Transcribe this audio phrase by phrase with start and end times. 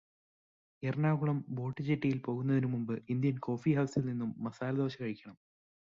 [0.83, 5.37] Ernakulam boat ജെട്ടിയിൽ പോകുന്നതിന് മുമ്പ് ഇന്ത്യൻ കോഫീ ഹൗസിൽ നിന്നും മസാലദോശ കഴിക്കണം.